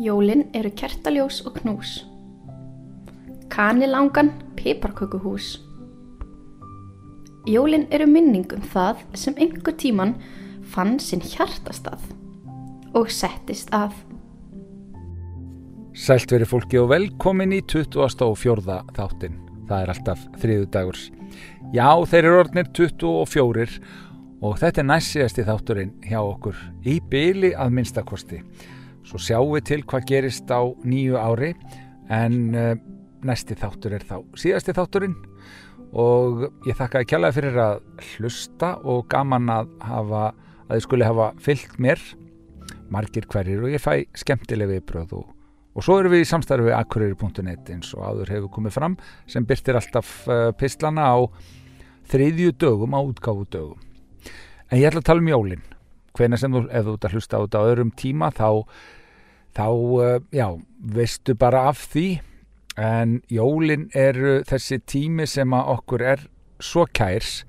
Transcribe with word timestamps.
Jólin 0.00 0.46
eru 0.56 0.70
kertaljós 0.72 1.42
og 1.44 1.58
knús. 1.60 2.06
Kanilangan 3.52 4.30
piparkökuhús. 4.56 5.58
Jólin 7.44 7.84
eru 7.92 8.06
minning 8.08 8.48
um 8.56 8.62
það 8.72 9.02
sem 9.12 9.36
einhver 9.36 9.76
tíman 9.76 10.14
fann 10.72 10.96
sinn 11.04 11.20
hjartastað 11.20 12.00
og 12.96 13.12
settist 13.12 13.74
að. 13.76 13.92
Sælt 15.92 16.32
verið 16.32 16.48
fólki 16.54 16.80
og 16.80 16.88
velkomin 16.94 17.52
í 17.52 17.60
24. 17.60 18.80
þáttin. 18.96 19.36
Það 19.68 19.78
er 19.82 19.94
alltaf 19.98 20.26
þriðu 20.40 20.72
dagurs. 20.72 21.06
Já, 21.76 21.92
þeir 22.08 22.24
eru 22.24 22.42
orðnir 22.46 22.72
24 22.72 23.80
og 24.40 24.58
þetta 24.64 24.80
er 24.80 24.92
næssigasti 24.96 25.44
þátturinn 25.44 25.96
hjá 26.08 26.22
okkur 26.24 26.68
í 26.88 27.02
byli 27.04 27.52
að 27.52 27.76
minnstakosti. 27.76 28.46
Svo 29.10 29.18
sjáum 29.18 29.56
við 29.56 29.64
til 29.66 29.80
hvað 29.90 30.06
gerist 30.06 30.52
á 30.54 30.62
nýju 30.86 31.18
ári 31.18 31.50
en 32.14 32.36
uh, 32.54 32.76
næsti 33.26 33.56
þáttur 33.58 33.96
er 33.98 34.06
þá 34.06 34.20
síðasti 34.38 34.74
þátturinn 34.76 35.16
og 35.98 36.46
ég 36.68 36.78
þakka 36.78 37.02
að 37.02 37.08
kjallaði 37.10 37.38
fyrir 37.40 37.58
að 37.58 37.80
hlusta 38.12 38.70
og 38.86 39.08
gaman 39.10 39.50
að 39.50 39.74
hafa, 39.82 40.22
að 40.68 40.76
þið 40.76 40.86
skuli 40.86 41.08
hafa 41.08 41.28
fyllt 41.42 41.74
mér 41.82 42.06
margir 42.90 43.26
hverjir 43.30 43.66
og 43.66 43.74
ég 43.74 43.82
fæ 43.82 44.06
skemmtileg 44.22 44.70
viðbröð 44.76 45.18
og 45.18 45.28
Og 45.78 45.84
svo 45.86 46.00
erum 46.00 46.10
við 46.10 46.24
í 46.24 46.26
samstarfi 46.26 46.66
við 46.66 46.74
akkurýri.net 46.74 47.68
eins 47.70 47.92
og 47.94 48.02
áður 48.02 48.32
hefur 48.34 48.50
komið 48.56 48.72
fram 48.74 48.96
sem 49.30 49.44
byrtir 49.46 49.78
alltaf 49.78 50.08
pislana 50.58 51.04
á 51.14 51.18
þriðju 52.10 52.56
dögum 52.58 52.96
á 52.98 53.00
útgáfu 53.00 53.46
dögum. 53.46 53.78
En 54.70 54.80
ég 54.80 54.90
ætla 54.90 55.02
að 55.02 55.06
tala 55.06 55.22
um 55.22 55.30
jólinn. 55.30 55.62
Hvena 56.18 56.38
sem 56.40 56.50
þú, 56.50 56.64
ef 56.66 56.86
þú 56.86 56.94
ert 56.96 57.06
að 57.06 57.14
hlusta 57.14 57.38
á 57.38 57.42
þetta 57.44 57.62
á 57.62 57.68
öðrum 57.70 57.92
tíma 57.94 58.32
þá, 58.34 58.48
þá 59.56 59.66
já, 60.34 60.46
veistu 60.80 61.36
bara 61.38 61.68
af 61.70 61.84
því. 61.92 62.20
En 62.80 63.18
jólinn 63.28 63.88
eru 63.96 64.40
þessi 64.48 64.78
tími 64.88 65.26
sem 65.28 65.52
að 65.52 65.72
okkur 65.74 66.04
er 66.14 66.22
svo 66.62 66.86
kærs 66.86 67.42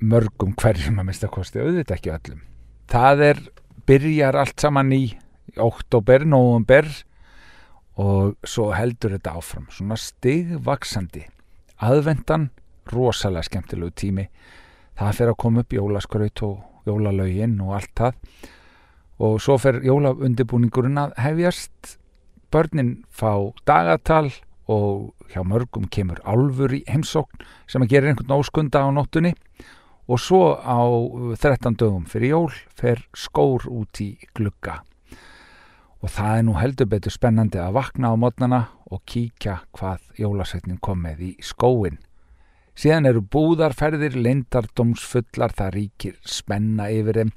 mörgum 0.00 0.52
hverjum 0.56 1.00
að 1.00 1.08
mista 1.10 1.30
kosti, 1.32 1.60
auðvitað 1.60 1.96
ekki 1.96 2.12
öllum. 2.14 2.44
Það 2.90 3.24
er, 3.26 3.42
byrjar 3.88 4.38
allt 4.38 4.62
saman 4.62 4.92
í 4.94 5.04
oktober, 5.60 6.24
november 6.28 6.86
og 8.00 8.36
svo 8.46 8.70
heldur 8.76 9.16
þetta 9.16 9.34
áfram 9.40 9.66
svona 9.72 9.98
stigvaksandi 9.98 11.24
aðvendan, 11.84 12.50
rosalega 12.90 13.48
skemmtilegu 13.48 13.92
tími 13.96 14.26
það 14.98 15.16
fer 15.16 15.32
að 15.32 15.38
koma 15.40 15.64
upp 15.64 15.74
jólaskraut 15.74 16.42
og 16.46 16.88
jólalögin 16.88 17.58
og 17.64 17.76
allt 17.78 17.92
það 17.96 18.48
og 19.20 19.40
svo 19.44 19.58
fer 19.60 19.82
jólaundibúningurinn 19.84 21.00
að 21.00 21.16
hefjast. 21.20 21.96
Börnin 22.50 23.04
fá 23.14 23.52
dagatal 23.68 24.32
og 24.66 25.12
hjá 25.30 25.44
mörgum 25.46 25.86
kemur 25.92 26.18
álfur 26.26 26.72
í 26.74 26.80
heimsókn 26.88 27.44
sem 27.70 27.84
að 27.84 27.92
gera 27.92 28.10
einhvern 28.10 28.34
óskunda 28.40 28.82
á 28.82 28.88
nóttunni. 28.90 29.34
Og 30.10 30.18
svo 30.18 30.56
á 30.58 30.82
13 31.38 31.76
dögum 31.78 32.08
fyrir 32.10 32.32
jól 32.32 32.54
fer 32.74 33.04
skór 33.14 33.68
út 33.70 34.00
í 34.02 34.16
glugga. 34.34 34.80
Og 36.00 36.10
það 36.10 36.38
er 36.38 36.44
nú 36.48 36.56
heldur 36.56 36.88
betur 36.90 37.14
spennandi 37.14 37.60
að 37.60 37.76
vakna 37.76 38.10
á 38.10 38.16
mótnana 38.18 38.60
og 38.90 39.04
kíkja 39.06 39.60
hvað 39.76 40.00
jólasveitnin 40.18 40.80
kom 40.82 41.04
með 41.04 41.26
í 41.28 41.32
skóin. 41.44 42.00
Síðan 42.78 43.08
eru 43.10 43.20
búðarferðir, 43.26 44.14
leindardómsfullar, 44.16 45.52
það 45.56 45.72
ríkir 45.74 46.18
spenna 46.24 46.88
yfir 46.92 47.20
þeim, 47.20 47.32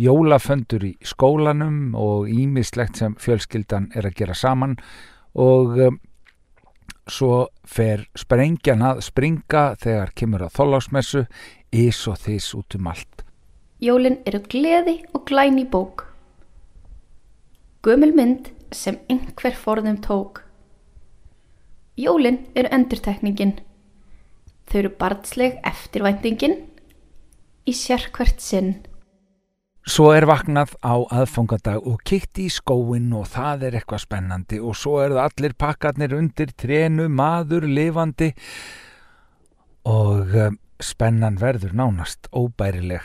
jólaföndur 0.00 0.86
í 0.88 0.92
skólanum 1.04 1.96
og 1.98 2.28
ímislegt 2.30 3.00
sem 3.00 3.16
fjölskyldan 3.20 3.90
er 3.98 4.08
að 4.08 4.20
gera 4.22 4.36
saman 4.38 4.78
og 5.38 5.78
um, 5.88 5.98
svo 7.08 7.48
fer 7.68 8.06
sprengjan 8.18 8.84
að 8.84 9.02
springa 9.08 9.72
þegar 9.80 10.12
kemur 10.16 10.46
að 10.46 10.54
þóllásmessu, 10.58 11.24
ís 11.74 12.00
og 12.08 12.20
þís 12.22 12.52
út 12.56 12.78
um 12.78 12.90
allt. 12.92 13.24
Jólin 13.78 14.18
eru 14.26 14.40
gleði 14.50 14.98
og 15.14 15.24
glæni 15.28 15.64
bók. 15.68 16.08
Gömul 17.86 18.10
mynd 18.16 18.50
sem 18.74 18.98
einhver 19.08 19.54
forðum 19.54 20.00
tók. 20.02 20.42
Jólin 21.98 22.44
eru 22.54 22.70
endurtekningin. 22.74 23.58
Þau 24.68 24.78
eru 24.82 24.90
barnsleg 25.00 25.56
eftirvæntingin 25.64 26.58
í 27.68 27.72
sérkvært 27.72 28.42
sinn. 28.44 28.74
Svo 29.88 30.10
er 30.12 30.26
vaknað 30.28 30.74
á 30.84 31.00
aðfangadag 31.00 31.86
og 31.88 32.02
kikt 32.04 32.42
í 32.42 32.50
skóin 32.52 33.06
og 33.16 33.30
það 33.32 33.62
er 33.68 33.78
eitthvað 33.78 34.02
spennandi 34.02 34.58
og 34.60 34.76
svo 34.76 34.98
eru 35.00 35.16
allir 35.22 35.54
pakkarnir 35.56 36.12
undir 36.12 36.52
trénu, 36.52 37.06
maður, 37.08 37.64
lifandi 37.64 38.34
og 39.88 40.36
um, 40.36 40.58
spennan 40.84 41.40
verður 41.40 41.72
nánast 41.72 42.28
óbærileg. 42.36 43.00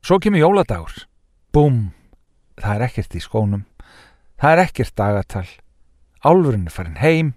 Svo 0.00 0.16
kemur 0.16 0.40
jóladagur. 0.40 1.04
Búm! 1.52 1.92
Það 2.56 2.74
er 2.78 2.86
ekkert 2.88 3.18
í 3.18 3.20
skónum. 3.20 3.66
Það 4.40 4.54
er 4.54 4.64
ekkert 4.64 4.96
dagatal. 4.96 5.48
Álfurinn 6.24 6.68
er 6.70 6.72
farin 6.72 7.00
heim 7.02 7.34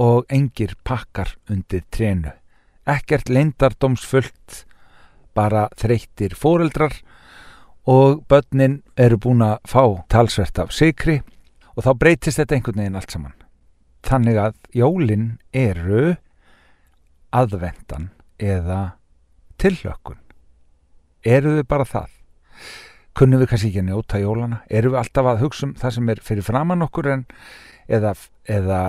og 0.00 0.24
engir 0.32 0.74
pakkar 0.84 1.36
undir 1.50 1.84
trénu. 1.94 2.32
Ekkert 2.86 3.30
leindardómsfullt, 3.32 4.64
bara 5.34 5.68
þreyttir 5.80 6.34
fóreldrar 6.38 6.94
og 7.90 8.24
börnin 8.28 8.82
eru 8.96 9.18
búin 9.20 9.42
að 9.44 9.56
fá 9.68 9.82
talsvert 10.12 10.58
af 10.62 10.72
sikri 10.72 11.20
og 11.74 11.84
þá 11.86 11.90
breytist 11.98 12.40
þetta 12.40 12.58
einhvern 12.58 12.82
veginn 12.82 12.98
allt 13.00 13.14
saman. 13.14 13.38
Þannig 14.04 14.40
að 14.40 14.58
jólin 14.76 15.26
eru 15.52 16.14
aðvendan 17.34 18.10
eða 18.38 18.96
tillökkun. 19.58 20.20
Eru 21.24 21.56
þau 21.58 21.68
bara 21.68 21.88
það? 21.88 22.10
Kunnum 23.18 23.42
við 23.42 23.50
kannski 23.52 23.70
ekki 23.70 23.82
að 23.82 23.88
njóta 23.90 24.20
jólana 24.22 24.60
erum 24.68 24.94
við 24.94 25.00
alltaf 25.02 25.30
að 25.30 25.42
hugsa 25.44 25.66
um 25.68 25.74
það 25.78 25.96
sem 25.96 26.12
er 26.12 26.22
fyrir 26.24 26.46
framann 26.46 26.86
okkur 26.86 27.10
en 27.14 27.26
eða, 27.88 28.14
eða 28.50 28.80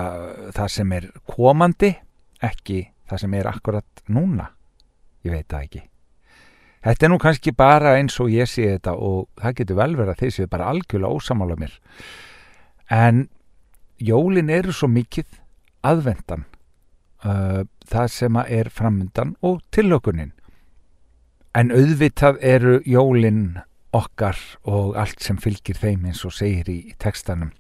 það 0.56 0.72
sem 0.76 0.94
er 0.98 1.10
komandi 1.30 1.92
ekki 2.46 2.80
það 3.10 3.22
sem 3.24 3.36
er 3.38 3.50
akkurat 3.50 4.06
núna? 4.10 4.50
Ég 5.26 5.34
veit 5.34 5.48
það 5.50 5.68
ekki. 5.68 5.84
Þetta 6.86 7.06
er 7.06 7.10
nú 7.10 7.18
kannski 7.22 7.54
bara 7.58 7.96
eins 7.98 8.18
og 8.22 8.30
ég 8.30 8.50
sé 8.50 8.68
þetta 8.76 8.94
og 9.02 9.26
það 9.42 9.56
getur 9.60 9.80
vel 9.80 9.94
verið 9.98 10.12
að 10.14 10.20
þeir 10.22 10.34
séu 10.36 10.50
bara 10.52 10.68
algjörlega 10.70 11.18
ósamála 11.18 11.58
mér. 11.58 11.78
En 12.94 13.24
jólin 13.98 14.52
eru 14.54 14.74
svo 14.76 14.90
mikið 14.94 15.40
aðvendan 15.86 16.46
uh, 17.26 17.64
það 17.90 18.12
sem 18.14 18.38
er 18.46 18.70
framöndan 18.74 19.34
og 19.46 19.62
tilökunin 19.74 20.34
en 21.56 21.72
auðvitað 21.72 22.42
eru 22.44 22.80
jólin 22.86 23.62
okkar 23.96 24.40
og 24.68 24.96
allt 25.00 25.24
sem 25.24 25.38
fylgir 25.42 25.78
þeim 25.80 26.10
eins 26.10 26.24
og 26.28 26.34
segir 26.36 26.70
í 26.72 26.80
textanum. 27.02 27.54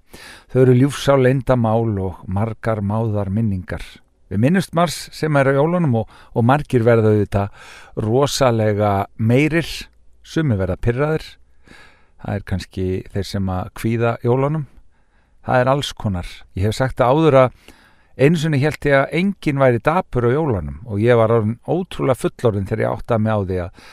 Þau 0.51 0.62
eru 0.66 0.75
ljúfsá 0.79 1.16
leindamál 1.19 1.96
og 2.03 2.25
margar 2.28 2.81
máðar 2.84 3.31
minningar. 3.34 3.84
Við 4.29 4.41
minnust 4.41 4.73
mars 4.73 4.97
sem 5.13 5.35
er 5.38 5.51
á 5.53 5.57
jólunum 5.57 6.00
og, 6.01 6.12
og 6.34 6.46
margir 6.47 6.85
verða 6.85 7.13
auðvitað 7.13 7.72
rosalega 8.01 8.94
meirir, 9.18 9.68
sumi 10.25 10.57
verða 10.57 10.79
pyrraðir. 10.81 11.25
Það 12.25 12.40
er 12.40 12.46
kannski 12.50 12.85
þeir 13.13 13.28
sem 13.29 13.52
að 13.53 13.73
kvíða 13.78 14.16
jólunum. 14.25 14.66
Það 15.46 15.62
er 15.62 15.72
alls 15.75 15.91
konar. 15.94 16.29
Ég 16.57 16.66
hef 16.66 16.78
sagt 16.79 17.03
að 17.06 17.13
áður 17.13 17.40
að 17.44 17.59
einu 18.17 18.40
sinni 18.40 18.62
held 18.63 18.88
ég 18.88 18.97
að 18.97 19.13
enginn 19.19 19.62
væri 19.62 19.84
dapur 19.84 20.25
á 20.25 20.31
jólunum 20.34 20.81
og 20.88 21.03
ég 21.03 21.19
var 21.19 21.35
ótrúlega 21.67 22.17
fullorinn 22.17 22.66
þegar 22.66 22.85
ég 22.85 22.96
átti 22.96 23.13
að 23.13 23.23
mig 23.25 23.35
á 23.35 23.40
því 23.44 23.62
að 23.67 23.85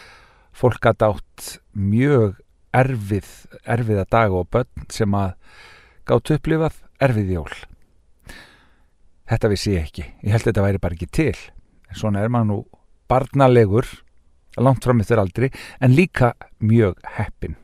fólk 0.56 0.86
að 0.88 0.98
dátt 1.02 1.48
mjög 1.72 2.38
erfið, 2.72 3.28
erfiða 3.68 4.04
dag 4.10 4.34
og 4.36 4.48
börn 4.52 4.86
sem 4.92 5.12
að 5.16 5.34
gátt 6.08 6.32
upplifað 6.36 6.78
erfið 7.02 7.34
jól. 7.36 7.52
Þetta 9.32 9.50
vissi 9.52 9.74
ég 9.76 9.88
ekki. 9.88 10.06
Ég 10.24 10.34
held 10.34 10.42
að 10.42 10.48
þetta 10.50 10.64
væri 10.66 10.80
bara 10.82 10.96
ekki 10.96 11.10
til. 11.12 11.36
En 11.88 11.98
svona 11.98 12.22
er 12.22 12.32
maður 12.32 12.48
nú 12.50 12.58
barnalegur, 13.12 13.88
langt 14.60 14.84
fram 14.84 15.00
eftir 15.00 15.20
aldri, 15.20 15.50
en 15.80 15.94
líka 15.96 16.32
mjög 16.60 17.00
heppin, 17.16 17.56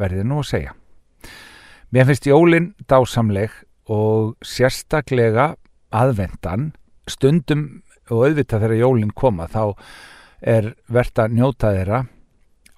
verðið 0.00 0.28
nú 0.28 0.40
að 0.42 0.50
segja. 0.50 0.74
Mér 1.94 2.08
finnst 2.08 2.26
jólinn 2.28 2.72
dásamleg 2.90 3.52
og 3.92 4.34
sérstaklega 4.44 5.54
aðvendan, 5.94 6.72
stundum 7.08 7.84
og 8.10 8.26
auðvitað 8.26 8.64
þegar 8.64 8.80
jólinn 8.80 9.14
koma, 9.16 9.46
þá 9.48 9.76
er 10.44 10.72
verðt 10.92 11.22
að 11.22 11.36
njóta 11.38 11.72
þeirra 11.76 12.00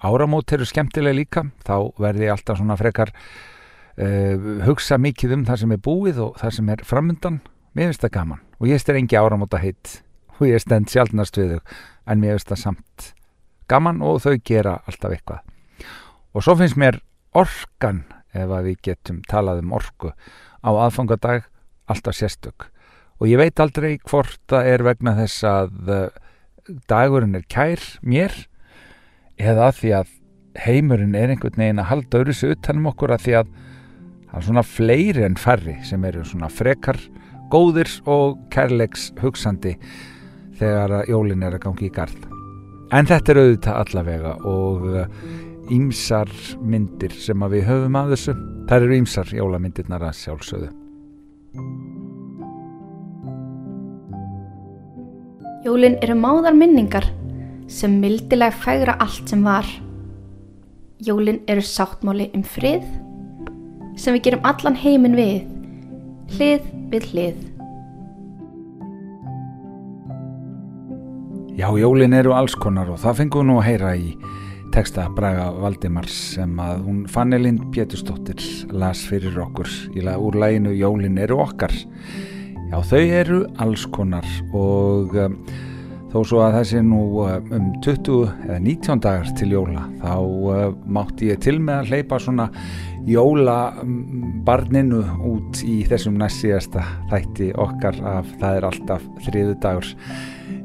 áramót 0.03 0.51
eru 0.53 0.65
skemmtilega 0.67 1.17
líka. 1.17 1.45
Þá 1.65 1.93
verði 2.01 2.29
alltaf 2.31 2.59
svona 2.59 2.77
frekar 2.79 3.13
uh, 3.13 4.63
hugsa 4.67 4.99
mikið 5.01 5.37
um 5.37 5.45
það 5.47 5.61
sem 5.63 5.75
er 5.75 5.83
búið 5.83 6.23
og 6.25 6.41
það 6.41 6.57
sem 6.57 6.73
er 6.73 6.83
framundan. 6.87 7.39
Mér 7.77 7.91
finnst 7.91 8.05
það 8.05 8.15
gaman. 8.17 8.43
Og 8.61 8.71
ég 8.71 8.81
styr 8.81 8.99
engi 8.99 9.19
áramóta 9.19 9.61
heitt 9.61 10.01
og 10.37 10.47
ég 10.49 10.61
stend 10.61 10.91
sjálfnast 10.93 11.37
við 11.39 11.57
þau. 11.57 11.75
En 12.07 12.21
mér 12.21 12.37
finnst 12.37 12.53
það 12.53 12.63
samt 12.63 13.11
gaman 13.67 14.01
og 14.05 14.21
þau 14.23 14.37
gera 14.45 14.79
alltaf 14.87 15.13
eitthvað. 15.13 15.43
Og 16.33 16.45
svo 16.45 16.55
finnst 16.59 16.79
mér 16.79 17.01
orkan 17.37 18.05
ef 18.37 18.51
að 18.53 18.71
við 18.71 18.81
getum 18.89 19.21
talað 19.29 19.63
um 19.63 19.73
orku 19.75 20.11
á 20.13 20.69
aðfangadag 20.69 21.47
alltaf 21.89 22.17
sérstök. 22.17 22.69
Og 23.17 23.31
ég 23.31 23.39
veit 23.41 23.59
aldrei 23.59 23.97
hvort 24.05 24.39
það 24.49 24.69
er 24.73 24.83
vegna 24.85 25.15
þess 25.17 25.45
að 25.47 25.89
uh, 25.89 26.09
dagurinn 26.89 27.37
er 27.37 27.47
kær 27.49 27.81
mér 28.05 28.35
eða 29.37 29.69
að 29.69 29.79
því 29.81 29.93
að 29.99 30.13
heimurinn 30.65 31.17
er 31.17 31.33
einhvern 31.33 31.61
veginn 31.61 31.81
að 31.83 31.89
halda 31.91 32.21
öðru 32.21 32.35
sig 32.37 32.55
utanum 32.55 32.91
okkur 32.91 33.13
að 33.13 33.25
því 33.25 33.35
að 33.41 33.51
það 34.27 34.37
er 34.39 34.47
svona 34.49 34.65
fleiri 34.67 35.25
en 35.27 35.39
færri 35.39 35.75
sem 35.87 36.05
eru 36.09 36.25
svona 36.25 36.49
frekar 36.51 36.99
góðir 37.53 37.91
og 38.09 38.39
kærleiks 38.53 39.11
hugsandi 39.21 39.77
þegar 40.57 41.03
jólin 41.07 41.45
er 41.45 41.57
að 41.57 41.67
gangi 41.67 41.87
í 41.87 41.93
gard 41.93 42.25
en 42.95 43.07
þetta 43.07 43.33
er 43.33 43.41
auðvitað 43.43 43.81
allavega 43.83 44.33
og 44.47 44.87
ímsar 45.73 46.29
myndir 46.63 47.11
sem 47.19 47.43
að 47.43 47.57
við 47.57 47.65
höfum 47.67 47.99
að 47.99 48.13
þessu. 48.15 48.35
Þær 48.67 48.85
eru 48.85 48.97
ímsar 49.01 49.31
jólamyndirnar 49.35 50.05
að 50.07 50.17
sjálfsögðu. 50.21 50.69
Jólin 55.67 55.97
eru 56.03 56.15
máðar 56.15 56.55
minningar 56.55 57.07
sem 57.67 57.99
mildilega 58.01 58.55
fægra 58.55 58.95
allt 59.03 59.29
sem 59.29 59.43
var. 59.43 59.67
Jólin 61.03 61.43
eru 61.47 61.61
sáttmáli 61.61 62.31
um 62.33 62.43
frið 62.47 62.85
sem 63.97 64.15
við 64.15 64.23
gerum 64.29 64.47
allan 64.47 64.77
heiminn 64.77 65.17
við, 65.17 65.45
hlið 66.37 66.65
við 66.93 67.07
hlið. 67.11 67.45
Já, 71.57 71.71
jólin 71.73 72.13
eru 72.13 72.35
alls 72.37 72.53
konar 72.53 72.89
og 72.93 72.99
það 73.01 73.23
fengum 73.23 73.41
við 73.41 73.49
nú 73.49 73.53
að 73.57 73.65
heyra 73.65 73.93
í 73.97 74.11
texta 74.75 75.07
Braga 75.17 75.47
Valdimars 75.57 76.17
sem 76.35 76.51
að 76.61 76.83
hún 76.85 76.99
Fannelind 77.09 77.63
Pétursdóttir 77.73 78.43
las 78.77 79.01
fyrir 79.09 79.39
okkur 79.41 79.71
í 79.97 80.03
úr 80.05 80.37
læginu 80.37 80.75
Jólin 80.77 81.17
eru 81.17 81.39
okkar. 81.41 81.73
Já, 82.67 82.77
þau 82.83 83.01
eru 83.01 83.39
alls 83.63 83.87
konar 83.89 84.27
og 84.53 85.15
um, 85.17 85.39
þó 86.17 86.23
svo 86.25 86.39
að 86.41 86.55
þessi 86.57 86.79
nú 86.81 86.99
um 87.21 87.65
20 87.85 88.29
eða 88.47 88.57
19 88.63 89.01
dagar 89.05 89.27
til 89.37 89.49
jóla 89.53 89.83
þá 90.01 90.13
uh, 90.17 90.71
mátti 90.89 91.29
ég 91.29 91.41
til 91.43 91.59
með 91.61 91.75
að 91.83 91.89
hleypa 91.91 92.17
svona 92.23 92.47
jólabarninu 93.07 95.01
út 95.29 95.61
í 95.63 95.85
þessum 95.87 96.17
næst 96.19 96.41
síðasta 96.41 96.81
þætti 97.11 97.51
okkar 97.61 97.95
af 98.17 98.25
það 98.41 98.57
er 98.57 98.67
alltaf 98.71 99.03
þriðu 99.27 99.53
dagur. 99.63 99.87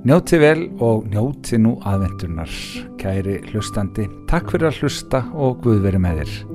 Njóti 0.09 0.37
vel 0.43 0.63
og 0.83 1.05
njóti 1.13 1.61
nú 1.63 1.73
aðventurnar, 1.87 2.53
kæri 2.99 3.37
hlustandi. 3.53 4.09
Takk 4.31 4.51
fyrir 4.51 4.73
að 4.73 4.79
hlusta 4.83 5.19
og 5.37 5.63
Guð 5.63 5.79
veri 5.85 6.01
með 6.03 6.25
þér. 6.25 6.52